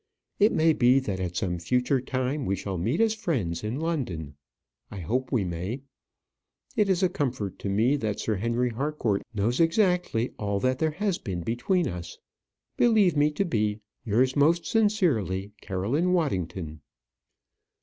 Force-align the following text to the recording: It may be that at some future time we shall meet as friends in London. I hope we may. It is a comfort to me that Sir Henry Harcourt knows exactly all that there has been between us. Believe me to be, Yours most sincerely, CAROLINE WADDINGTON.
It 0.39 0.51
may 0.51 0.73
be 0.73 0.97
that 0.97 1.19
at 1.19 1.35
some 1.37 1.59
future 1.59 2.01
time 2.01 2.43
we 2.47 2.55
shall 2.55 2.75
meet 2.79 2.99
as 3.01 3.13
friends 3.13 3.63
in 3.63 3.79
London. 3.79 4.33
I 4.89 4.97
hope 4.97 5.31
we 5.31 5.43
may. 5.43 5.83
It 6.75 6.89
is 6.89 7.03
a 7.03 7.07
comfort 7.07 7.59
to 7.59 7.69
me 7.69 7.97
that 7.97 8.19
Sir 8.19 8.37
Henry 8.37 8.69
Harcourt 8.71 9.21
knows 9.31 9.59
exactly 9.59 10.33
all 10.39 10.59
that 10.61 10.79
there 10.79 10.89
has 10.97 11.19
been 11.19 11.43
between 11.43 11.87
us. 11.87 12.17
Believe 12.77 13.15
me 13.15 13.29
to 13.29 13.45
be, 13.45 13.79
Yours 14.03 14.35
most 14.35 14.65
sincerely, 14.65 15.51
CAROLINE 15.61 16.13
WADDINGTON. 16.13 16.81